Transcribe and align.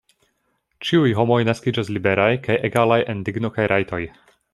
Ĉiuj 0.87 1.11
homoj 1.19 1.37
naskiĝas 1.49 1.91
liberaj 1.97 2.27
kaj 2.47 2.57
egalaj 2.71 2.99
en 3.15 3.21
digno 3.29 3.53
kaj 3.59 3.67
rajtoj. 3.75 4.01